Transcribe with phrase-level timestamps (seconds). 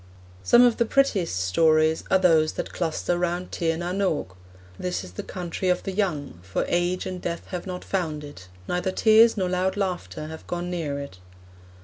[0.41, 4.35] Some of the prettiest stories are those that cluster round Tir na n Og.
[4.79, 8.47] This is the Country of the Young, 'for age and death have not found it;
[8.67, 11.19] neither tears nor loud laughter have gone near it.'